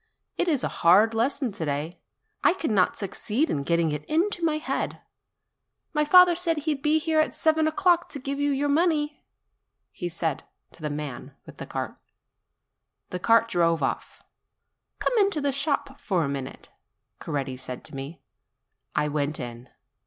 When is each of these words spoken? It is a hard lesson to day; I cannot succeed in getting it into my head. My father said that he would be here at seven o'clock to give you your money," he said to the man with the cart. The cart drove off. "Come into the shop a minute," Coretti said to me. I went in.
It 0.35 0.47
is 0.47 0.63
a 0.63 0.67
hard 0.81 1.13
lesson 1.13 1.51
to 1.51 1.63
day; 1.63 1.99
I 2.43 2.53
cannot 2.53 2.97
succeed 2.97 3.51
in 3.51 3.61
getting 3.61 3.91
it 3.91 4.03
into 4.05 4.43
my 4.43 4.57
head. 4.57 4.99
My 5.93 6.05
father 6.05 6.33
said 6.35 6.57
that 6.57 6.63
he 6.63 6.73
would 6.73 6.81
be 6.81 6.97
here 6.97 7.19
at 7.19 7.35
seven 7.35 7.67
o'clock 7.67 8.09
to 8.09 8.19
give 8.19 8.39
you 8.39 8.49
your 8.49 8.67
money," 8.67 9.23
he 9.91 10.09
said 10.09 10.43
to 10.71 10.81
the 10.81 10.89
man 10.89 11.35
with 11.45 11.57
the 11.57 11.67
cart. 11.67 11.97
The 13.11 13.19
cart 13.19 13.47
drove 13.47 13.83
off. 13.83 14.23
"Come 14.97 15.13
into 15.19 15.39
the 15.39 15.51
shop 15.51 15.99
a 16.09 16.27
minute," 16.27 16.69
Coretti 17.19 17.55
said 17.55 17.83
to 17.83 17.95
me. 17.95 18.23
I 18.95 19.07
went 19.07 19.39
in. 19.39 19.69